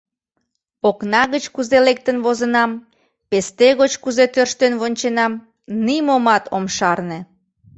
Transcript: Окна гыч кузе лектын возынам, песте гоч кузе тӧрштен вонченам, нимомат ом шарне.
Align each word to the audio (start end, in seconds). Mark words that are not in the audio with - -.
Окна 0.89 1.21
гыч 1.33 1.43
кузе 1.53 1.79
лектын 1.87 2.17
возынам, 2.25 2.71
песте 3.29 3.67
гоч 3.79 3.91
кузе 4.03 4.25
тӧрштен 4.33 4.73
вонченам, 4.81 5.33
нимомат 5.85 6.43
ом 6.55 6.65
шарне. 6.75 7.19